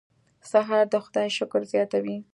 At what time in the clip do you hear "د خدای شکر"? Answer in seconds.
0.93-1.61